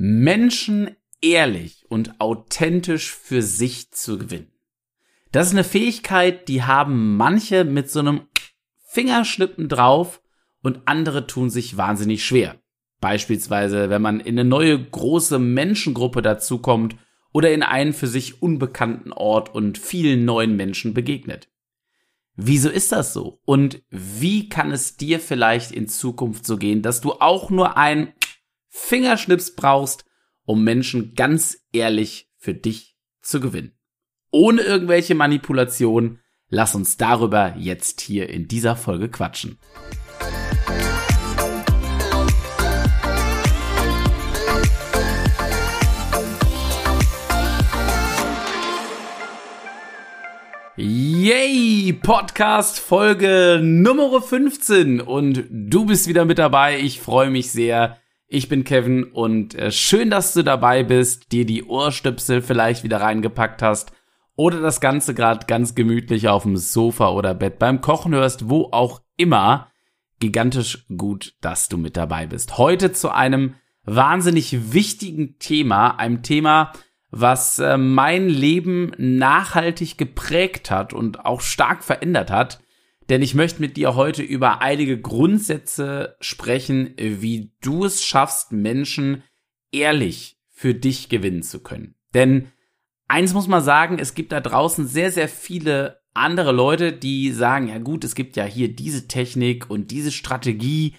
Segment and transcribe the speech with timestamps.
[0.00, 4.52] Menschen ehrlich und authentisch für sich zu gewinnen.
[5.32, 8.20] Das ist eine Fähigkeit, die haben manche mit so einem
[8.86, 10.22] Fingerschnippen drauf
[10.62, 12.60] und andere tun sich wahnsinnig schwer.
[13.00, 16.94] Beispielsweise, wenn man in eine neue große Menschengruppe dazukommt
[17.32, 21.48] oder in einen für sich unbekannten Ort und vielen neuen Menschen begegnet.
[22.36, 23.40] Wieso ist das so?
[23.44, 28.12] Und wie kann es dir vielleicht in Zukunft so gehen, dass du auch nur ein
[28.80, 30.06] Fingerschnips brauchst,
[30.44, 33.76] um Menschen ganz ehrlich für dich zu gewinnen?
[34.30, 39.58] Ohne irgendwelche Manipulation, lass uns darüber jetzt hier in dieser Folge quatschen.
[50.76, 51.92] Yay!
[51.92, 56.78] Podcast Folge Nummer 15 und du bist wieder mit dabei.
[56.78, 57.98] Ich freue mich sehr.
[58.30, 63.00] Ich bin Kevin und äh, schön, dass du dabei bist, dir die Ohrstöpsel vielleicht wieder
[63.00, 63.90] reingepackt hast
[64.36, 68.68] oder das Ganze gerade ganz gemütlich auf dem Sofa oder Bett beim Kochen hörst, wo
[68.70, 69.68] auch immer.
[70.20, 72.58] Gigantisch gut, dass du mit dabei bist.
[72.58, 76.72] Heute zu einem wahnsinnig wichtigen Thema, einem Thema,
[77.10, 82.60] was äh, mein Leben nachhaltig geprägt hat und auch stark verändert hat.
[83.08, 89.22] Denn ich möchte mit dir heute über einige Grundsätze sprechen, wie du es schaffst, Menschen
[89.72, 91.94] ehrlich für dich gewinnen zu können.
[92.14, 92.48] Denn
[93.06, 97.68] eins muss man sagen, es gibt da draußen sehr, sehr viele andere Leute, die sagen,
[97.68, 100.94] ja gut, es gibt ja hier diese Technik und diese Strategie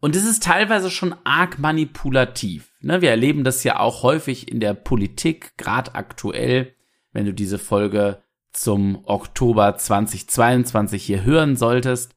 [0.00, 2.72] und es ist teilweise schon arg manipulativ.
[2.80, 6.74] Ne, wir erleben das ja auch häufig in der Politik, gerade aktuell,
[7.12, 12.14] wenn du diese Folge zum Oktober 2022 hier hören solltest.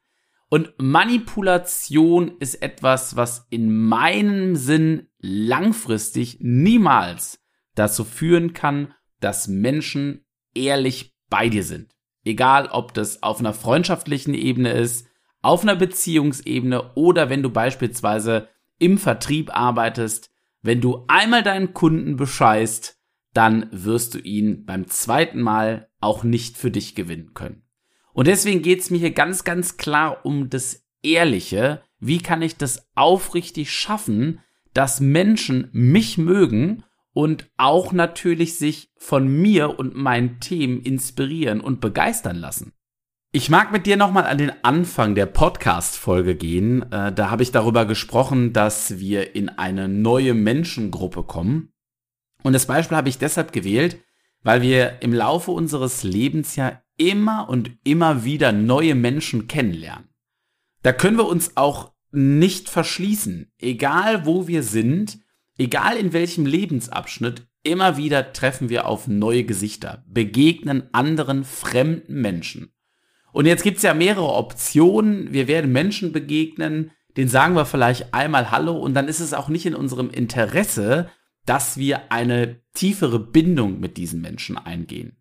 [0.50, 7.40] Und Manipulation ist etwas, was in meinem Sinn langfristig niemals
[7.76, 11.96] dazu führen kann, dass Menschen ehrlich bei dir sind.
[12.24, 15.08] Egal, ob das auf einer freundschaftlichen Ebene ist,
[15.42, 20.30] auf einer Beziehungsebene oder wenn du beispielsweise im Vertrieb arbeitest,
[20.62, 23.00] wenn du einmal deinen Kunden bescheißt,
[23.34, 27.64] dann wirst du ihn beim zweiten Mal auch nicht für dich gewinnen können.
[28.14, 31.82] Und deswegen geht's mir hier ganz, ganz klar um das Ehrliche.
[32.00, 34.40] Wie kann ich das aufrichtig schaffen,
[34.74, 41.80] dass Menschen mich mögen und auch natürlich sich von mir und meinen Themen inspirieren und
[41.82, 42.74] begeistern lassen?
[43.34, 46.92] Ich mag mit dir nochmal an den Anfang der Podcast-Folge gehen.
[46.92, 51.72] Äh, da habe ich darüber gesprochen, dass wir in eine neue Menschengruppe kommen.
[52.44, 54.04] Und das Beispiel habe ich deshalb gewählt,
[54.44, 60.10] weil wir im Laufe unseres Lebens ja immer und immer wieder neue Menschen kennenlernen.
[60.84, 63.52] Da können wir uns auch nicht verschließen.
[63.58, 65.20] Egal wo wir sind,
[65.58, 72.74] egal in welchem Lebensabschnitt, immer wieder treffen wir auf neue Gesichter, begegnen anderen fremden Menschen.
[73.32, 75.32] Und jetzt gibt's ja mehrere Optionen.
[75.32, 79.50] Wir werden Menschen begegnen, den sagen wir vielleicht einmal Hallo und dann ist es auch
[79.50, 81.10] nicht in unserem Interesse,
[81.46, 85.18] dass wir eine tiefere Bindung mit diesen Menschen eingehen.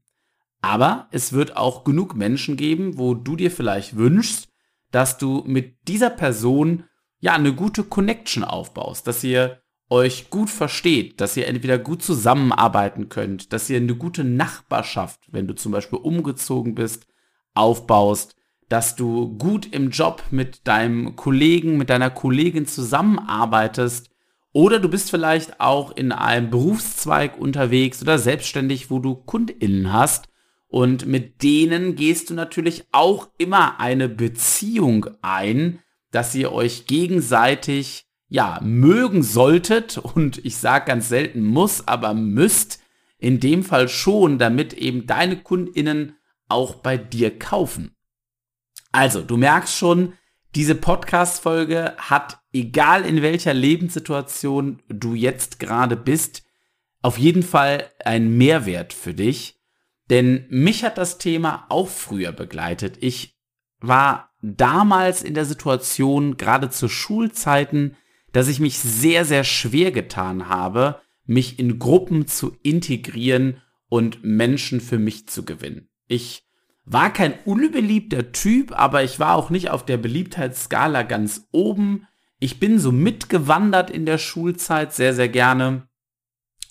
[0.63, 4.49] Aber es wird auch genug Menschen geben, wo du dir vielleicht wünschst,
[4.91, 6.85] dass du mit dieser Person
[7.21, 13.09] ja eine gute Connection aufbaust, dass ihr euch gut versteht, dass ihr entweder gut zusammenarbeiten
[13.09, 17.07] könnt, dass ihr eine gute Nachbarschaft, wenn du zum Beispiel umgezogen bist,
[17.55, 18.37] aufbaust,
[18.69, 24.11] dass du gut im Job mit deinem Kollegen, mit deiner Kollegin zusammenarbeitest
[24.53, 30.27] oder du bist vielleicht auch in einem Berufszweig unterwegs oder selbstständig, wo du KundInnen hast.
[30.67, 35.81] Und mit denen gehst du natürlich auch immer eine Beziehung ein,
[36.11, 39.99] dass ihr euch gegenseitig ja mögen solltet.
[39.99, 42.81] Und ich sage ganz selten muss, aber müsst.
[43.19, 46.17] In dem Fall schon, damit eben deine KundInnen
[46.49, 47.95] auch bei dir kaufen.
[48.93, 50.15] Also, du merkst schon,
[50.55, 56.43] diese Podcast-Folge hat, egal in welcher Lebenssituation du jetzt gerade bist,
[57.03, 59.61] auf jeden Fall einen Mehrwert für dich.
[60.11, 62.99] Denn mich hat das Thema auch früher begleitet.
[63.01, 63.39] Ich
[63.81, 67.97] war damals in der Situation, gerade zu Schulzeiten,
[68.33, 74.81] dass ich mich sehr, sehr schwer getan habe, mich in Gruppen zu integrieren und Menschen
[74.81, 75.89] für mich zu gewinnen.
[76.07, 76.45] Ich
[76.93, 82.07] war kein unbeliebter Typ, aber ich war auch nicht auf der Beliebtheitsskala ganz oben.
[82.41, 85.89] Ich bin so mitgewandert in der Schulzeit sehr, sehr gerne.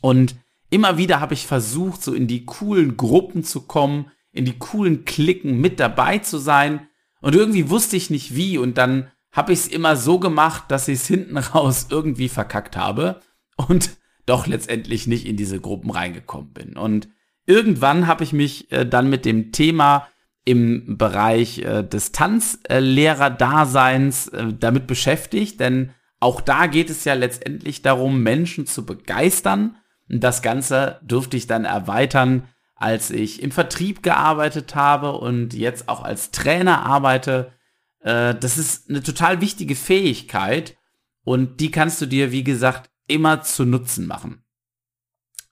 [0.01, 0.36] Und
[0.69, 5.06] immer wieder habe ich versucht, so in die coolen Gruppen zu kommen, in die coolen
[5.06, 6.88] Klicken mit dabei zu sein.
[7.22, 8.57] Und irgendwie wusste ich nicht wie.
[8.57, 12.75] Und dann habe ich es immer so gemacht, dass ich es hinten raus irgendwie verkackt
[12.75, 13.22] habe.
[13.56, 16.77] Und doch letztendlich nicht in diese Gruppen reingekommen bin.
[16.77, 17.07] Und
[17.50, 20.07] irgendwann habe ich mich äh, dann mit dem Thema
[20.46, 27.81] im Bereich äh, des Tanzlehrerdaseins äh, damit beschäftigt, denn auch da geht es ja letztendlich
[27.81, 29.78] darum, Menschen zu begeistern.
[30.10, 35.90] Und das Ganze durfte ich dann erweitern, als ich im Vertrieb gearbeitet habe und jetzt
[35.90, 37.54] auch als Trainer arbeite.
[38.01, 40.78] Äh, das ist eine total wichtige Fähigkeit
[41.24, 44.44] und die kannst du dir, wie gesagt, immer zu Nutzen machen.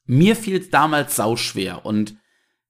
[0.08, 2.18] Mir fiel es damals sauschwer und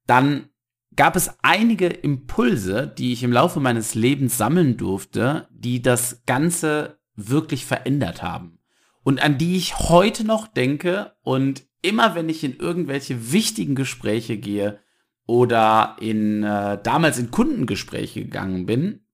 [0.06, 0.48] dann
[0.96, 6.98] gab es einige Impulse, die ich im Laufe meines Lebens sammeln durfte, die das Ganze
[7.14, 8.58] wirklich verändert haben.
[9.04, 14.36] Und an die ich heute noch denke und immer wenn ich in irgendwelche wichtigen Gespräche
[14.38, 14.80] gehe
[15.26, 19.06] oder in äh, damals in Kundengespräche gegangen bin,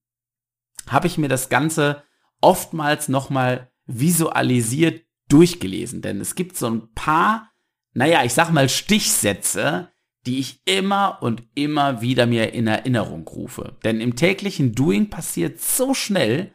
[0.88, 2.02] habe ich mir das Ganze
[2.40, 6.02] oftmals nochmal visualisiert durchgelesen.
[6.02, 7.50] Denn es gibt so ein paar,
[7.94, 9.90] naja, ich sag mal Stichsätze,
[10.26, 13.76] die ich immer und immer wieder mir in Erinnerung rufe.
[13.84, 16.54] Denn im täglichen Doing passiert so schnell,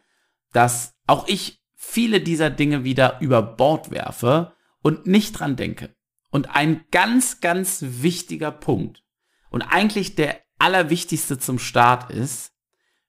[0.52, 4.52] dass auch ich viele dieser Dinge wieder über Bord werfe
[4.82, 5.94] und nicht dran denke.
[6.30, 9.02] Und ein ganz, ganz wichtiger Punkt
[9.50, 12.52] und eigentlich der allerwichtigste zum Start ist,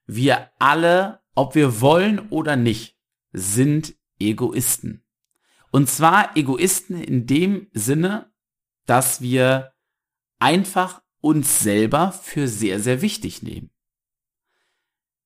[0.06, 2.98] wir alle, ob wir wollen oder nicht,
[3.32, 5.01] sind Egoisten.
[5.72, 8.30] Und zwar Egoisten in dem Sinne,
[8.84, 9.72] dass wir
[10.38, 13.70] einfach uns selber für sehr, sehr wichtig nehmen.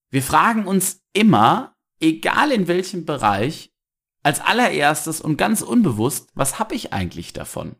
[0.09, 3.75] Wir fragen uns immer, egal in welchem Bereich,
[4.23, 7.75] als allererstes und ganz unbewusst, was habe ich eigentlich davon?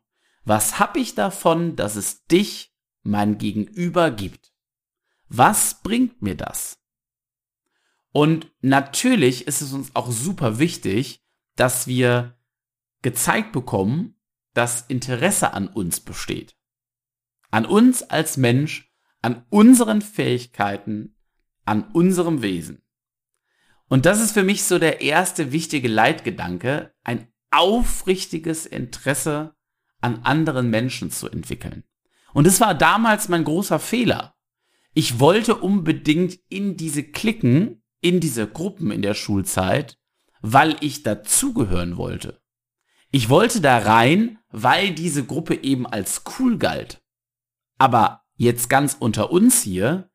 [0.45, 4.53] Was habe ich davon, dass es dich, mein Gegenüber, gibt?
[5.29, 6.81] Was bringt mir das?
[8.11, 11.25] Und natürlich ist es uns auch super wichtig,
[11.55, 12.36] dass wir
[13.03, 14.19] gezeigt bekommen,
[14.55, 16.57] dass Interesse an uns besteht
[17.51, 21.17] an uns als Mensch, an unseren Fähigkeiten,
[21.65, 22.83] an unserem Wesen.
[23.89, 29.55] Und das ist für mich so der erste wichtige Leitgedanke, ein aufrichtiges Interesse
[30.01, 31.85] an anderen Menschen zu entwickeln.
[32.35, 34.35] Und es war damals mein großer Fehler.
[34.93, 39.99] Ich wollte unbedingt in diese Klicken, in diese Gruppen in der Schulzeit,
[40.41, 42.41] weil ich dazugehören wollte.
[43.17, 47.03] Ich wollte da rein, weil diese Gruppe eben als cool galt.
[47.79, 50.11] Aber jetzt ganz unter uns hier,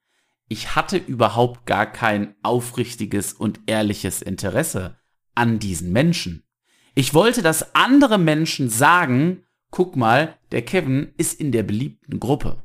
[0.47, 4.99] ich hatte überhaupt gar kein aufrichtiges und ehrliches Interesse
[5.33, 6.43] an diesen Menschen.
[6.93, 12.63] Ich wollte, dass andere Menschen sagen, guck mal, der Kevin ist in der beliebten Gruppe.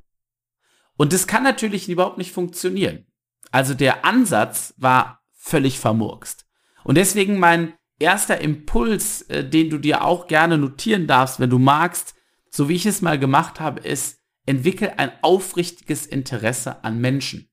[0.99, 3.07] Und das kann natürlich überhaupt nicht funktionieren.
[3.53, 6.47] Also der Ansatz war völlig vermurkst.
[6.85, 11.59] Und deswegen mein erster Impuls, äh, den du dir auch gerne notieren darfst, wenn du
[11.59, 12.15] magst,
[12.51, 17.51] so wie ich es mal gemacht habe, ist, entwickel ein aufrichtiges Interesse an Menschen.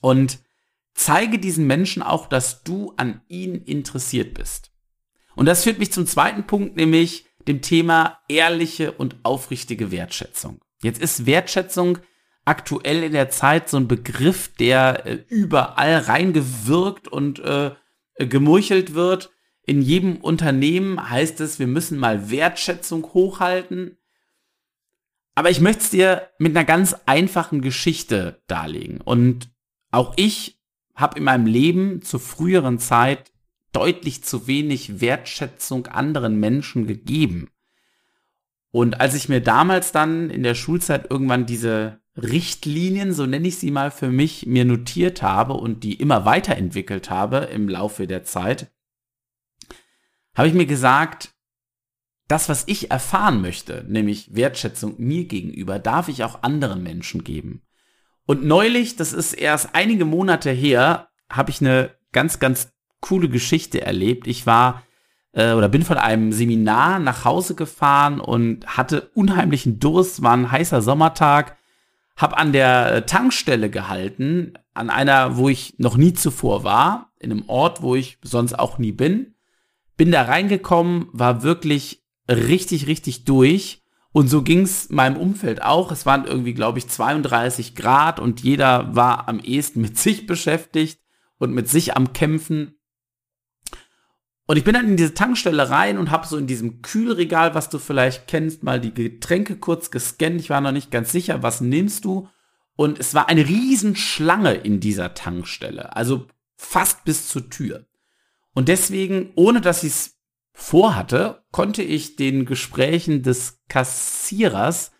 [0.00, 0.40] Und
[0.94, 4.72] zeige diesen Menschen auch, dass du an ihnen interessiert bist.
[5.34, 10.60] Und das führt mich zum zweiten Punkt, nämlich dem Thema ehrliche und aufrichtige Wertschätzung.
[10.82, 11.98] Jetzt ist Wertschätzung
[12.44, 17.72] aktuell in der Zeit so ein Begriff, der äh, überall reingewirkt und äh,
[18.18, 19.30] gemurchelt wird.
[19.62, 23.98] In jedem Unternehmen heißt es, wir müssen mal Wertschätzung hochhalten.
[25.34, 29.00] Aber ich möchte es dir mit einer ganz einfachen Geschichte darlegen.
[29.00, 29.50] Und
[29.90, 30.58] auch ich
[30.94, 33.30] habe in meinem Leben zur früheren Zeit
[33.72, 37.50] deutlich zu wenig Wertschätzung anderen Menschen gegeben.
[38.70, 43.58] Und als ich mir damals dann in der Schulzeit irgendwann diese Richtlinien, so nenne ich
[43.58, 48.24] sie mal für mich, mir notiert habe und die immer weiterentwickelt habe im Laufe der
[48.24, 48.70] Zeit,
[50.34, 51.34] habe ich mir gesagt,
[52.28, 57.62] das, was ich erfahren möchte, nämlich Wertschätzung mir gegenüber, darf ich auch anderen Menschen geben.
[58.26, 63.80] Und neulich, das ist erst einige Monate her, habe ich eine ganz, ganz coole Geschichte
[63.80, 64.26] erlebt.
[64.26, 64.82] Ich war
[65.32, 70.50] äh, oder bin von einem Seminar nach Hause gefahren und hatte unheimlichen Durst, war ein
[70.50, 71.57] heißer Sommertag,
[72.18, 77.48] habe an der Tankstelle gehalten, an einer, wo ich noch nie zuvor war, in einem
[77.48, 79.34] Ort, wo ich sonst auch nie bin.
[79.96, 83.82] Bin da reingekommen, war wirklich richtig, richtig durch.
[84.10, 85.92] Und so ging es meinem Umfeld auch.
[85.92, 91.00] Es waren irgendwie, glaube ich, 32 Grad und jeder war am ehesten mit sich beschäftigt
[91.38, 92.77] und mit sich am Kämpfen.
[94.50, 97.68] Und ich bin dann in diese Tankstelle rein und habe so in diesem Kühlregal, was
[97.68, 100.40] du vielleicht kennst, mal die Getränke kurz gescannt.
[100.40, 102.30] Ich war noch nicht ganz sicher, was nimmst du?
[102.74, 107.84] Und es war eine Riesenschlange in dieser Tankstelle, also fast bis zur Tür.
[108.54, 110.18] Und deswegen, ohne dass ich es
[110.54, 114.92] vorhatte, konnte ich den Gesprächen des Kassierers,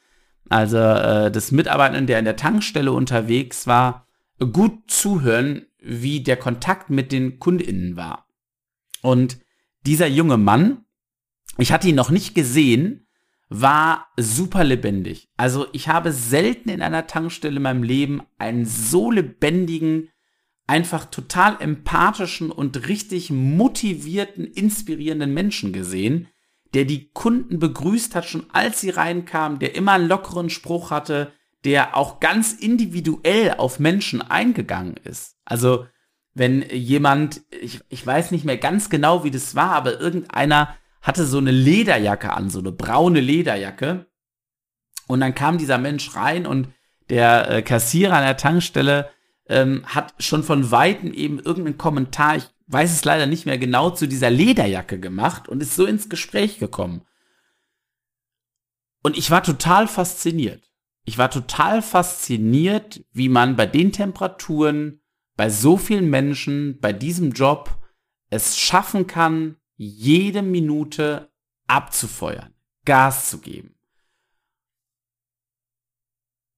[0.51, 4.07] also äh, des Mitarbeitenden, der in der Tankstelle unterwegs war,
[4.53, 8.28] gut zuhören, wie der Kontakt mit den Kundinnen war.
[9.03, 9.39] Und
[9.87, 10.85] dieser junge Mann,
[11.57, 13.07] ich hatte ihn noch nicht gesehen,
[13.49, 15.29] war super lebendig.
[15.37, 20.11] Also ich habe selten in einer Tankstelle in meinem Leben einen so lebendigen,
[20.67, 26.29] einfach total empathischen und richtig motivierten, inspirierenden Menschen gesehen,
[26.75, 31.33] der die Kunden begrüßt hat, schon als sie reinkamen, der immer einen lockeren Spruch hatte,
[31.65, 35.37] der auch ganz individuell auf Menschen eingegangen ist.
[35.47, 35.87] Also
[36.39, 41.27] wenn jemand, ich, ich weiß nicht mehr ganz genau, wie das war, aber irgendeiner hatte
[41.27, 44.07] so eine Lederjacke an, so eine braune Lederjacke.
[45.09, 46.69] Und dann kam dieser Mensch rein und
[47.11, 49.11] der äh, Kassierer an der Tankstelle
[49.49, 53.91] ähm, hat schon von Weitem eben irgendeinen Kommentar, ich weiß es leider nicht mehr genau,
[53.91, 57.03] zu dieser Lederjacke gemacht und ist so ins Gespräch gekommen.
[59.03, 60.71] Und ich war total fasziniert.
[61.05, 65.01] Ich war total fasziniert, wie man bei den Temperaturen,
[65.39, 67.79] bei so vielen Menschen, bei diesem Job
[68.29, 71.33] es schaffen kann, jede Minute
[71.69, 72.53] abzufeuern,
[72.85, 73.77] Gas zu geben.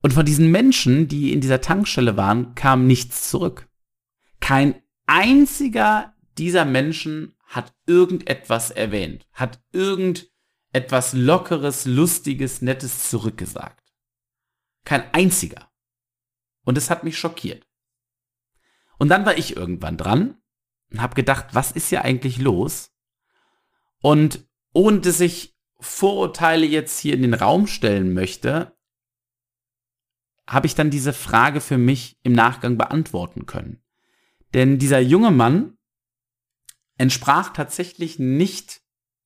[0.03, 3.69] Und von diesen Menschen, die in dieser Tankstelle waren, kam nichts zurück.
[4.41, 13.93] Kein einziger dieser Menschen hat irgendetwas erwähnt, hat irgendetwas Lockeres, Lustiges, Nettes zurückgesagt.
[14.87, 15.71] Kein einziger.
[16.65, 17.67] Und es hat mich schockiert.
[19.01, 20.37] Und dann war ich irgendwann dran
[20.93, 22.93] und habe gedacht, was ist hier eigentlich los?
[24.03, 28.77] Und ohne dass ich Vorurteile jetzt hier in den Raum stellen möchte,
[30.47, 33.83] habe ich dann diese Frage für mich im Nachgang beantworten können.
[34.53, 35.79] Denn dieser junge Mann
[36.99, 38.83] entsprach tatsächlich nicht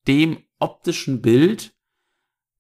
[0.07, 1.75] dem optischen Bild,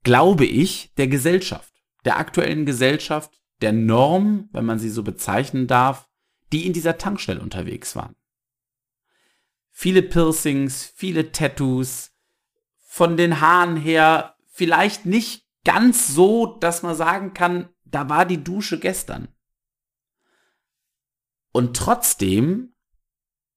[0.02, 6.10] glaube ich, der Gesellschaft, der aktuellen Gesellschaft, der Norm, wenn man sie so bezeichnen darf,
[6.54, 8.14] die in dieser Tankstelle unterwegs waren.
[9.72, 12.12] Viele Piercings, viele Tattoos,
[12.78, 18.44] von den Haaren her vielleicht nicht ganz so, dass man sagen kann, da war die
[18.44, 19.26] Dusche gestern.
[21.50, 22.76] Und trotzdem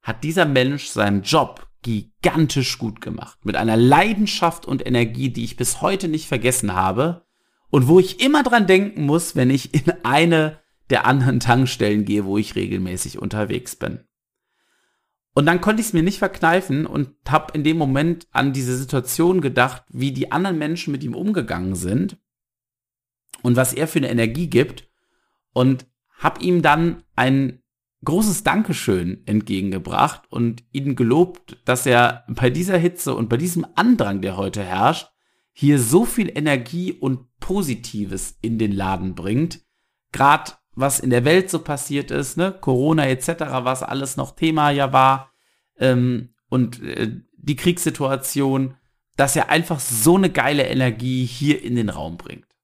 [0.01, 3.45] hat dieser Mensch seinen Job gigantisch gut gemacht.
[3.45, 7.27] Mit einer Leidenschaft und Energie, die ich bis heute nicht vergessen habe.
[7.69, 12.25] Und wo ich immer dran denken muss, wenn ich in eine der anderen Tankstellen gehe,
[12.25, 13.99] wo ich regelmäßig unterwegs bin.
[15.33, 18.75] Und dann konnte ich es mir nicht verkneifen und habe in dem Moment an diese
[18.75, 22.17] Situation gedacht, wie die anderen Menschen mit ihm umgegangen sind
[23.43, 24.89] und was er für eine Energie gibt
[25.53, 25.85] und
[26.17, 27.61] habe ihm dann ein
[28.03, 34.21] großes Dankeschön entgegengebracht und ihn gelobt, dass er bei dieser Hitze und bei diesem Andrang,
[34.21, 35.11] der heute herrscht,
[35.53, 39.61] hier so viel Energie und Positives in den Laden bringt.
[40.11, 43.29] Gerade was in der Welt so passiert ist, ne, Corona etc.,
[43.63, 45.33] was alles noch Thema ja war,
[45.79, 48.77] ähm, und äh, die Kriegssituation,
[49.15, 52.55] dass er einfach so eine geile Energie hier in den Raum bringt.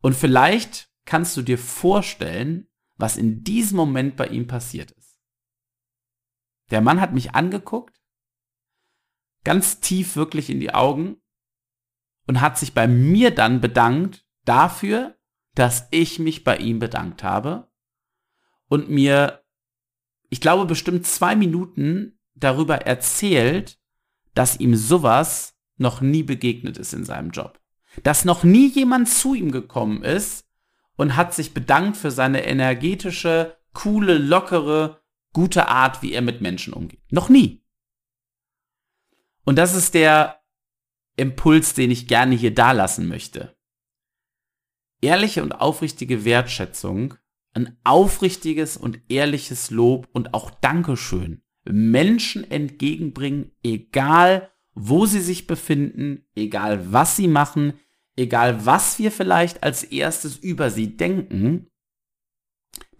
[0.00, 5.20] Und vielleicht kannst du dir vorstellen, was in diesem Moment bei ihm passiert ist.
[6.70, 8.00] Der Mann hat mich angeguckt,
[9.44, 11.18] ganz tief wirklich in die Augen
[12.26, 15.17] und hat sich bei mir dann bedankt dafür,
[15.58, 17.68] dass ich mich bei ihm bedankt habe
[18.68, 19.42] und mir,
[20.30, 23.76] ich glaube, bestimmt zwei Minuten darüber erzählt,
[24.34, 27.60] dass ihm sowas noch nie begegnet ist in seinem Job.
[28.04, 30.46] Dass noch nie jemand zu ihm gekommen ist
[30.94, 36.72] und hat sich bedankt für seine energetische, coole, lockere, gute Art, wie er mit Menschen
[36.72, 37.02] umgeht.
[37.10, 37.64] Noch nie.
[39.44, 40.40] Und das ist der
[41.16, 43.57] Impuls, den ich gerne hier dalassen möchte
[45.00, 47.14] ehrliche und aufrichtige Wertschätzung,
[47.54, 56.24] ein aufrichtiges und ehrliches Lob und auch Dankeschön Menschen entgegenbringen, egal wo sie sich befinden,
[56.34, 57.74] egal was sie machen,
[58.16, 61.70] egal was wir vielleicht als erstes über sie denken.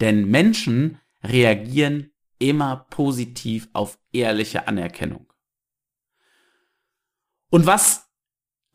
[0.01, 5.33] Denn Menschen reagieren immer positiv auf ehrliche Anerkennung.
[7.51, 8.09] Und was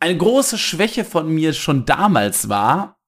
[0.00, 3.00] eine große Schwäche von mir schon damals war,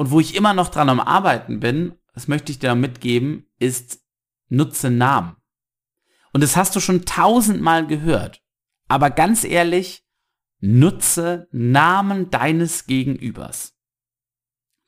[0.00, 4.00] und wo ich immer noch dran am Arbeiten bin, das möchte ich dir mitgeben, ist
[4.48, 5.36] nutze Namen.
[6.32, 8.42] Und das hast du schon tausendmal gehört.
[8.88, 10.02] Aber ganz ehrlich,
[10.58, 13.76] nutze Namen deines Gegenübers.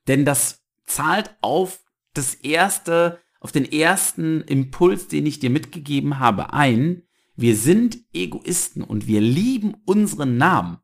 [0.08, 6.54] Denn das zahlt auf das erste, auf den ersten Impuls, den ich dir mitgegeben habe,
[6.54, 7.02] ein,
[7.36, 10.78] Wir sind Egoisten und wir lieben unseren Namen.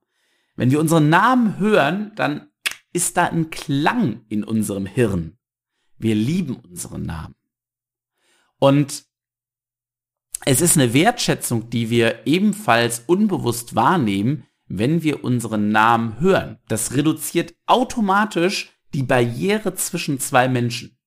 [0.55, 2.48] Wenn wir unseren Namen hören, dann
[2.99, 5.39] ist da ein Klang in unserem Hirn.
[5.99, 7.37] Wir lieben unseren Namen.
[8.59, 9.05] Und
[10.45, 16.59] es ist eine Wertschätzung, die wir ebenfalls unbewusst wahrnehmen, wenn wir unseren Namen hören.
[16.67, 20.99] Das reduziert automatisch die Barriere zwischen zwei Menschen.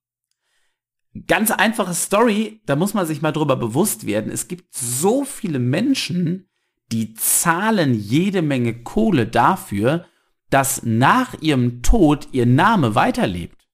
[1.28, 4.32] Ganz einfache Story, da muss man sich mal drüber bewusst werden.
[4.32, 6.48] Es gibt so viele Menschen,
[6.94, 10.06] die zahlen jede Menge Kohle dafür,
[10.52, 13.68] dass nach ihrem Tod ihr Name weiterlebt.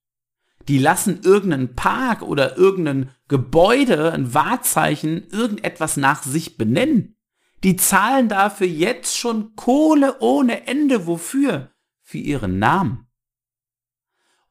[0.67, 7.17] Die lassen irgendeinen Park oder irgendein Gebäude, ein Wahrzeichen, irgendetwas nach sich benennen.
[7.63, 11.07] Die zahlen dafür jetzt schon Kohle ohne Ende.
[11.07, 11.71] Wofür?
[12.03, 13.07] Für ihren Namen.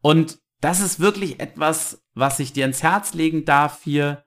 [0.01, 4.25] Und das ist wirklich etwas, was ich dir ins Herz legen darf hier.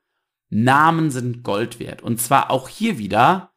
[0.50, 2.02] Namen sind Gold wert.
[2.02, 3.52] Und zwar auch hier wieder,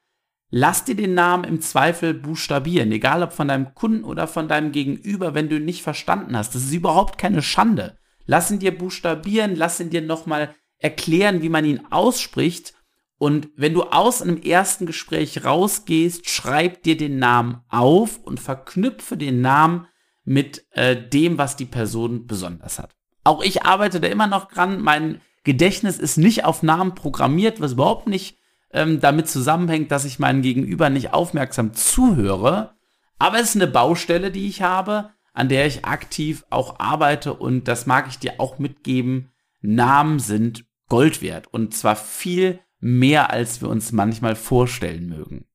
[0.53, 4.71] lass dir den Namen im Zweifel buchstabieren, egal ob von deinem Kunden oder von deinem
[4.71, 6.55] Gegenüber, wenn du ihn nicht verstanden hast.
[6.55, 7.97] Das ist überhaupt keine Schande.
[8.27, 12.75] Lass ihn dir buchstabieren, lass ihn dir nochmal erklären, wie man ihn ausspricht.
[13.17, 19.17] Und wenn du aus einem ersten Gespräch rausgehst, schreib dir den Namen auf und verknüpfe
[19.17, 19.87] den Namen
[20.25, 22.95] mit äh, dem, was die Person besonders hat.
[23.25, 24.83] Auch ich arbeite da immer noch dran.
[24.83, 28.37] Mein Gedächtnis ist nicht auf Namen programmiert, was überhaupt nicht
[28.73, 32.75] ähm, damit zusammenhängt, dass ich meinen Gegenüber nicht aufmerksam zuhöre.
[33.19, 37.69] Aber es ist eine Baustelle, die ich habe, an der ich aktiv auch arbeite und
[37.69, 39.31] das mag ich dir auch mitgeben.
[39.61, 45.47] Namen sind Gold wert und zwar viel mehr, als wir uns manchmal vorstellen mögen.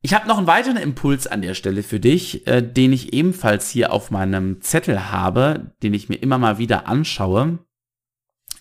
[0.00, 3.70] Ich habe noch einen weiteren Impuls an der Stelle für dich, äh, den ich ebenfalls
[3.70, 7.58] hier auf meinem Zettel habe, den ich mir immer mal wieder anschaue.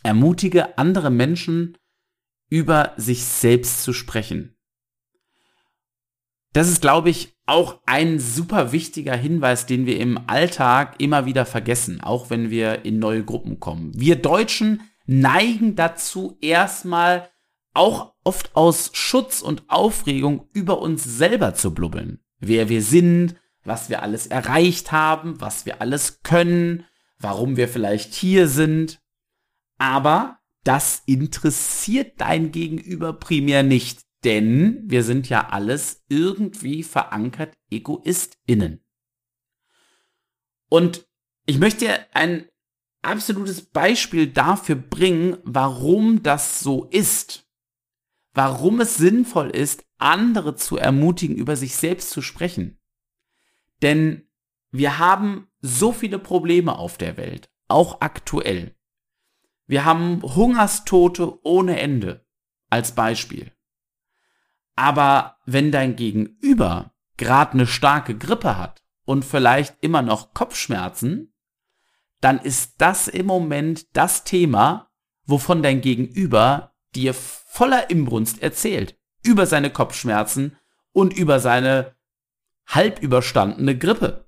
[0.04, 1.78] Ermutige andere Menschen,
[2.50, 4.56] über sich selbst zu sprechen.
[6.54, 11.46] Das ist, glaube ich, auch ein super wichtiger Hinweis, den wir im Alltag immer wieder
[11.46, 13.92] vergessen, auch wenn wir in neue Gruppen kommen.
[13.96, 17.30] Wir Deutschen neigen dazu, erstmal
[17.74, 22.20] auch oft aus Schutz und Aufregung über uns selber zu blubbeln.
[22.40, 26.86] Wer wir sind, was wir alles erreicht haben, was wir alles können,
[27.18, 29.02] warum wir vielleicht hier sind.
[29.78, 38.84] Aber das interessiert dein Gegenüber primär nicht, denn wir sind ja alles irgendwie verankert EgoistInnen.
[40.70, 41.08] Und
[41.46, 42.48] ich möchte ein
[43.02, 47.44] absolutes Beispiel dafür bringen, warum das so ist
[48.34, 52.80] warum es sinnvoll ist, andere zu ermutigen, über sich selbst zu sprechen.
[53.82, 54.28] Denn
[54.72, 58.76] wir haben so viele Probleme auf der Welt, auch aktuell.
[59.66, 62.26] Wir haben Hungerstote ohne Ende
[62.70, 63.52] als Beispiel.
[64.76, 71.34] Aber wenn dein Gegenüber gerade eine starke Grippe hat und vielleicht immer noch Kopfschmerzen,
[72.22, 74.90] dann ist das im Moment das Thema,
[75.26, 80.58] wovon dein Gegenüber dir voller Imbrunst erzählt über seine Kopfschmerzen
[80.92, 81.96] und über seine
[82.66, 84.28] halb überstandene Grippe.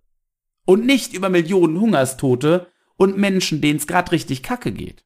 [0.66, 5.06] Und nicht über Millionen Hungerstote und Menschen, denen es gerade richtig kacke geht.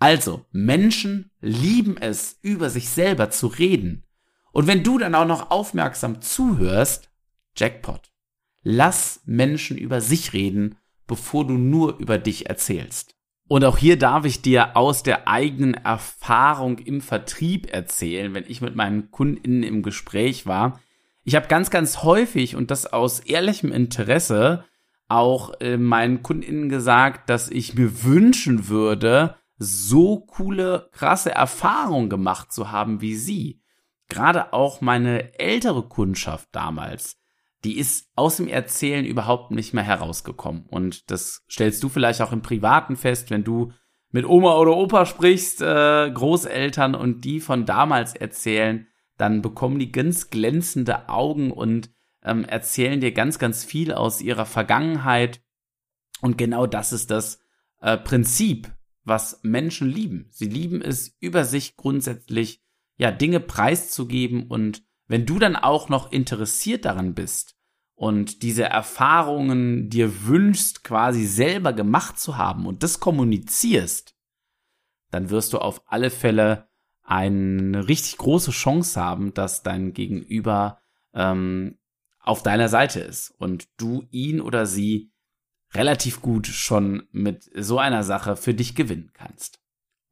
[0.00, 4.02] Also, Menschen lieben es, über sich selber zu reden.
[4.50, 7.10] Und wenn du dann auch noch aufmerksam zuhörst,
[7.54, 8.10] Jackpot.
[8.62, 13.14] Lass Menschen über sich reden, bevor du nur über dich erzählst.
[13.48, 18.60] Und auch hier darf ich dir aus der eigenen Erfahrung im Vertrieb erzählen, wenn ich
[18.60, 20.80] mit meinen KundInnen im Gespräch war.
[21.24, 24.64] Ich habe ganz, ganz häufig und das aus ehrlichem Interesse
[25.08, 32.52] auch äh, meinen KundInnen gesagt, dass ich mir wünschen würde, so coole, krasse Erfahrungen gemacht
[32.52, 33.62] zu haben wie sie.
[34.08, 37.20] Gerade auch meine ältere Kundschaft damals
[37.64, 40.64] die ist aus dem Erzählen überhaupt nicht mehr herausgekommen.
[40.68, 43.72] Und das stellst du vielleicht auch im Privaten fest, wenn du
[44.10, 49.92] mit Oma oder Opa sprichst, äh, Großeltern und die von damals erzählen, dann bekommen die
[49.92, 51.90] ganz glänzende Augen und
[52.24, 55.42] ähm, erzählen dir ganz, ganz viel aus ihrer Vergangenheit.
[56.22, 57.40] Und genau das ist das
[57.82, 58.72] äh, Prinzip,
[59.10, 60.28] was Menschen lieben.
[60.30, 62.62] Sie lieben es, über sich grundsätzlich
[62.96, 67.56] ja Dinge preiszugeben und wenn du dann auch noch interessiert daran bist
[67.96, 74.14] und diese Erfahrungen dir wünschst, quasi selber gemacht zu haben und das kommunizierst,
[75.10, 76.68] dann wirst du auf alle Fälle
[77.02, 80.78] eine richtig große Chance haben, dass dein Gegenüber
[81.12, 81.78] ähm,
[82.20, 85.10] auf deiner Seite ist und du ihn oder sie
[85.74, 89.60] relativ gut schon mit so einer Sache für dich gewinnen kannst.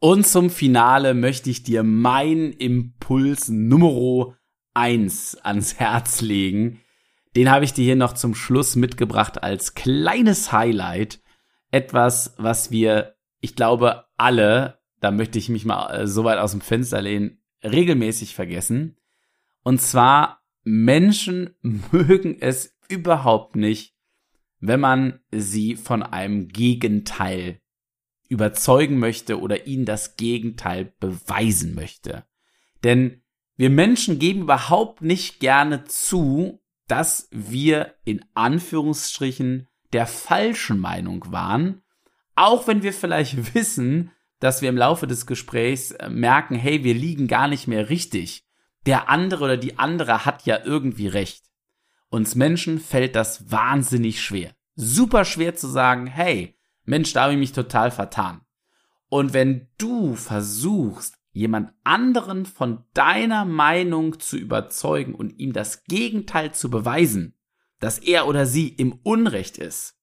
[0.01, 4.37] Und zum Finale möchte ich dir mein Impuls Nummer
[4.73, 6.81] eins ans Herz legen.
[7.35, 11.21] Den habe ich dir hier noch zum Schluss mitgebracht als kleines Highlight.
[11.71, 16.53] Etwas, was wir, ich glaube, alle, da möchte ich mich mal äh, so weit aus
[16.53, 18.97] dem Fenster lehnen, regelmäßig vergessen.
[19.65, 23.98] Und zwar, Menschen mögen es überhaupt nicht,
[24.61, 27.61] wenn man sie von einem Gegenteil
[28.29, 32.25] überzeugen möchte oder ihnen das Gegenteil beweisen möchte.
[32.85, 33.23] Denn
[33.57, 41.83] wir Menschen geben überhaupt nicht gerne zu, dass wir in Anführungsstrichen der falschen Meinung waren,
[42.35, 46.95] auch wenn wir vielleicht wissen, dass wir im Laufe des Gesprächs äh, merken, hey, wir
[46.95, 48.45] liegen gar nicht mehr richtig.
[48.87, 51.48] Der andere oder die andere hat ja irgendwie recht.
[52.11, 54.55] Uns Menschen fällt das wahnsinnig schwer.
[54.75, 58.41] Super schwer zu sagen, hey, Mensch, da habe ich mich total vertan.
[59.09, 66.53] Und wenn du versuchst, jemand anderen von deiner Meinung zu überzeugen und ihm das Gegenteil
[66.53, 67.35] zu beweisen,
[67.79, 69.97] dass er oder sie im Unrecht ist,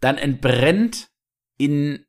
[0.00, 1.10] dann entbrennt
[1.56, 2.04] in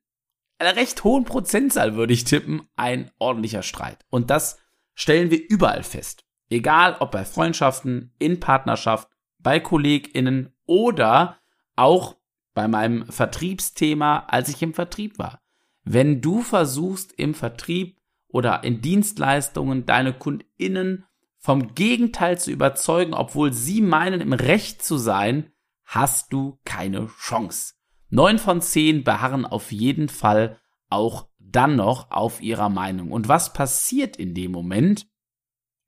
[0.60, 4.06] einer recht hohen Prozentzahl, würde ich tippen, ein ordentlicher Streit.
[4.10, 4.60] Und das
[4.94, 6.27] stellen wir überall fest.
[6.50, 11.38] Egal ob bei Freundschaften, in Partnerschaft, bei KollegInnen oder
[11.76, 12.16] auch
[12.54, 15.40] bei meinem Vertriebsthema, als ich im Vertrieb war.
[15.84, 21.06] Wenn du versuchst im Vertrieb oder in Dienstleistungen deine KundInnen
[21.38, 25.52] vom Gegenteil zu überzeugen, obwohl sie meinen, im Recht zu sein,
[25.86, 27.76] hast du keine Chance.
[28.10, 33.12] Neun von zehn beharren auf jeden Fall auch dann noch auf ihrer Meinung.
[33.12, 35.08] Und was passiert in dem Moment?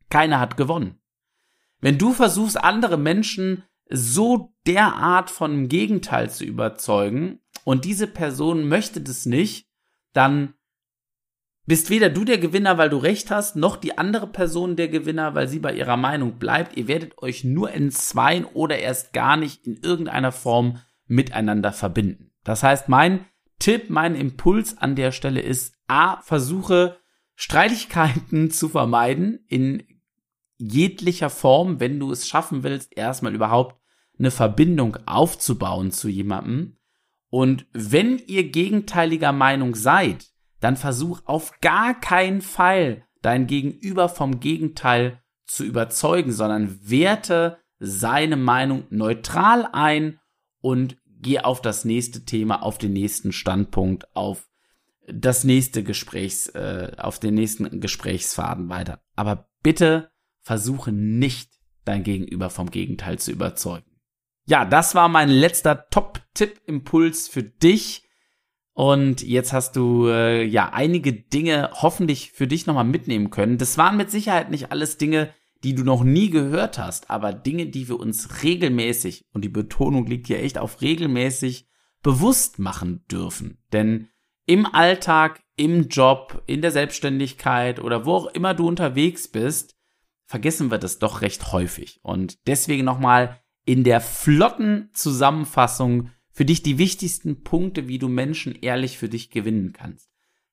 [0.10, 1.00] Keiner hat gewonnen.
[1.80, 8.68] Wenn du versuchst, andere Menschen so derart von dem Gegenteil zu überzeugen und diese Person
[8.68, 9.68] möchte das nicht,
[10.14, 10.54] dann
[11.66, 15.36] bist weder du der Gewinner, weil du recht hast, noch die andere Person der Gewinner,
[15.36, 16.76] weil sie bei ihrer Meinung bleibt.
[16.76, 22.32] Ihr werdet euch nur entzweien oder erst gar nicht in irgendeiner Form miteinander verbinden.
[22.44, 23.26] Das heißt, mein
[23.60, 26.98] Tipp, mein Impuls an der Stelle ist, a, versuche
[27.36, 29.84] Streitigkeiten zu vermeiden in
[30.60, 33.80] jeglicher Form, wenn du es schaffen willst, erstmal überhaupt
[34.20, 36.78] eine Verbindung aufzubauen zu jemandem.
[37.30, 40.28] Und wenn ihr gegenteiliger Meinung seid,
[40.60, 48.36] dann versuch auf gar keinen Fall dein Gegenüber vom Gegenteil zu überzeugen, sondern werte seine
[48.36, 50.20] Meinung neutral ein
[50.62, 54.48] und geh auf das nächste Thema, auf den nächsten Standpunkt, auf
[55.08, 59.02] das nächste Gesprächs, äh, auf den nächsten Gesprächsfaden weiter.
[59.16, 60.12] Aber bitte
[60.50, 61.52] versuche nicht
[61.86, 63.86] dein Gegenüber vom Gegenteil zu überzeugen.
[64.48, 68.02] Ja, das war mein letzter Top-Tipp-Impuls für dich.
[68.74, 73.60] Und jetzt hast du äh, ja einige Dinge hoffentlich für dich nochmal mitnehmen können.
[73.60, 75.32] Das waren mit Sicherheit nicht alles Dinge,
[75.64, 80.08] die du noch nie gehört hast, aber Dinge, die wir uns regelmäßig, und die Betonung
[80.08, 81.68] liegt hier echt auf regelmäßig,
[82.02, 83.60] bewusst machen dürfen.
[83.72, 84.08] Denn
[84.48, 89.76] im Alltag, im Job, in der Selbstständigkeit oder wo auch immer du unterwegs bist,
[90.30, 92.00] vergessen wir das doch recht häufig.
[92.04, 98.54] Und deswegen nochmal in der flotten Zusammenfassung für dich die wichtigsten Punkte, wie du Menschen
[98.62, 100.08] ehrlich für dich gewinnen kannst.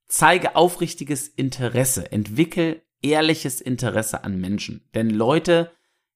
[0.08, 5.70] Zeige aufrichtiges Interesse, entwickel ehrliches Interesse an Menschen, denn Leute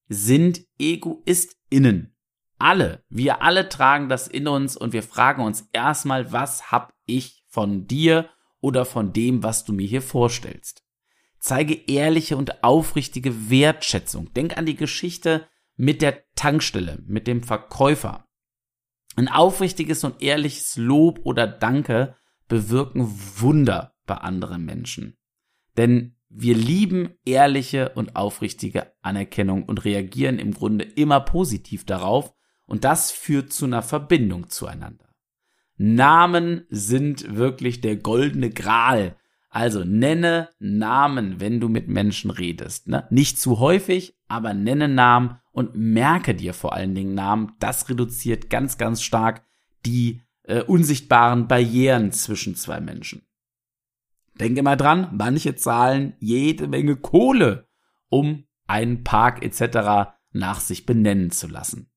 [0.08, 2.16] sind EgoistInnen.
[2.58, 7.44] Alle, wir alle tragen das in uns und wir fragen uns erstmal, was hab ich
[7.46, 10.82] von dir oder von dem, was du mir hier vorstellst.
[11.40, 14.32] Zeige ehrliche und aufrichtige Wertschätzung.
[14.34, 18.28] Denk an die Geschichte mit der Tankstelle, mit dem Verkäufer.
[19.16, 22.14] Ein aufrichtiges und ehrliches Lob oder Danke
[22.46, 25.16] bewirken Wunder bei anderen Menschen.
[25.76, 32.34] Denn wir lieben ehrliche und aufrichtige Anerkennung und reagieren im Grunde immer positiv darauf
[32.66, 35.08] und das führt zu einer Verbindung zueinander.
[35.76, 39.16] Namen sind wirklich der goldene Gral
[39.50, 42.88] also nenne Namen, wenn du mit Menschen redest.
[42.88, 43.06] Ne?
[43.10, 47.52] Nicht zu häufig, aber nenne Namen und merke dir vor allen Dingen Namen.
[47.58, 49.44] Das reduziert ganz, ganz stark
[49.84, 53.22] die äh, unsichtbaren Barrieren zwischen zwei Menschen.
[54.38, 57.68] Denke mal dran, manche zahlen jede Menge Kohle,
[58.08, 60.12] um einen Park etc.
[60.32, 61.90] nach sich benennen zu lassen.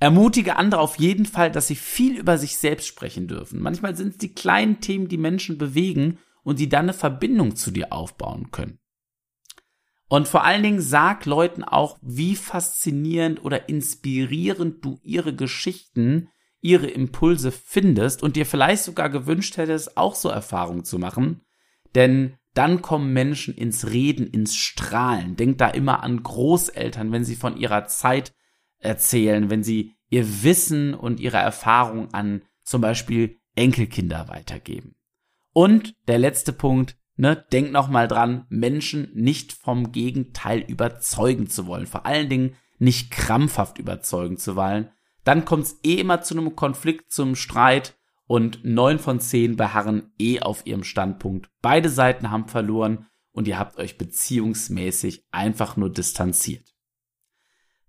[0.00, 3.62] Ermutige andere auf jeden Fall, dass sie viel über sich selbst sprechen dürfen.
[3.62, 7.70] Manchmal sind es die kleinen Themen, die Menschen bewegen und die dann eine Verbindung zu
[7.70, 8.78] dir aufbauen können.
[10.08, 16.28] Und vor allen Dingen sag Leuten auch, wie faszinierend oder inspirierend du ihre Geschichten,
[16.60, 21.40] ihre Impulse findest und dir vielleicht sogar gewünscht hättest, auch so Erfahrungen zu machen.
[21.94, 25.36] denn dann kommen Menschen ins Reden, ins Strahlen.
[25.36, 28.34] Denkt da immer an Großeltern, wenn sie von ihrer Zeit
[28.78, 34.94] erzählen, wenn sie ihr Wissen und ihre Erfahrung an zum Beispiel Enkelkinder weitergeben.
[35.52, 41.66] Und der letzte Punkt, ne, denkt noch mal dran, Menschen nicht vom Gegenteil überzeugen zu
[41.66, 44.90] wollen, vor allen Dingen nicht krampfhaft überzeugen zu wollen,
[45.24, 50.12] dann kommt es eh immer zu einem Konflikt, zum Streit und neun von zehn beharren
[50.18, 51.48] eh auf ihrem Standpunkt.
[51.60, 56.74] Beide Seiten haben verloren und ihr habt euch beziehungsmäßig einfach nur distanziert.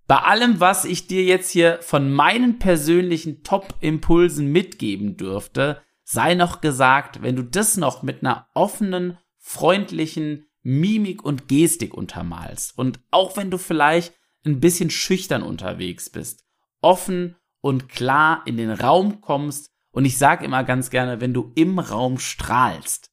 [0.06, 6.60] Bei allem, was ich dir jetzt hier von meinen persönlichen Top-Impulsen mitgeben dürfte, sei noch
[6.60, 13.36] gesagt, wenn du das noch mit einer offenen, freundlichen Mimik und Gestik untermalst und auch
[13.36, 14.14] wenn du vielleicht
[14.44, 16.44] ein bisschen schüchtern unterwegs bist,
[16.80, 21.52] offen und klar in den Raum kommst und ich sage immer ganz gerne, wenn du
[21.54, 23.10] im Raum strahlst,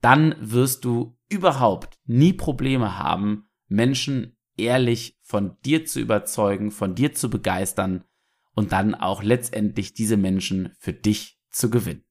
[0.00, 7.14] dann wirst du überhaupt nie Probleme haben, Menschen ehrlich von dir zu überzeugen, von dir
[7.14, 8.04] zu begeistern
[8.54, 12.04] und dann auch letztendlich diese Menschen für dich zu gewinnen.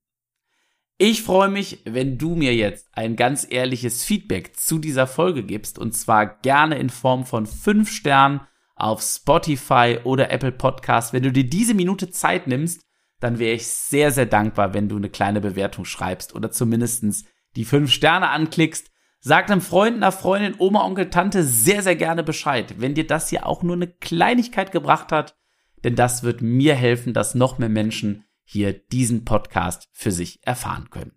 [1.02, 5.80] Ich freue mich, wenn du mir jetzt ein ganz ehrliches Feedback zu dieser Folge gibst
[5.80, 8.42] und zwar gerne in Form von fünf Sternen
[8.76, 11.14] auf Spotify oder Apple Podcast.
[11.14, 12.82] Wenn du dir diese Minute Zeit nimmst,
[13.22, 17.24] dann wäre ich sehr, sehr dankbar, wenn du eine kleine Bewertung schreibst oder zumindestens
[17.56, 18.92] die fünf Sterne anklickst.
[19.22, 23.30] Sag einem Freund, einer Freundin, Oma, Onkel, Tante sehr, sehr gerne Bescheid, wenn dir das
[23.30, 25.38] hier auch nur eine Kleinigkeit gebracht hat,
[25.86, 30.90] denn das wird mir helfen, dass noch mehr Menschen hier diesen Podcast für sich erfahren
[30.90, 31.14] können.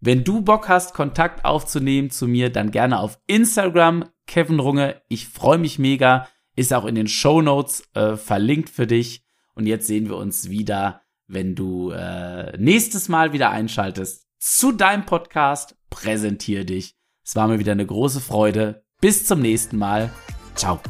[0.00, 5.02] Wenn du Bock hast, Kontakt aufzunehmen zu mir, dann gerne auf Instagram, Kevin Runge.
[5.08, 6.28] Ich freue mich mega.
[6.54, 9.24] Ist auch in den Show Notes äh, verlinkt für dich.
[9.54, 15.06] Und jetzt sehen wir uns wieder, wenn du äh, nächstes Mal wieder einschaltest zu deinem
[15.06, 15.76] Podcast.
[15.88, 18.84] Präsentier dich es war mir wieder eine große Freude.
[19.00, 20.12] Bis zum nächsten Mal.
[20.54, 20.80] Ciao.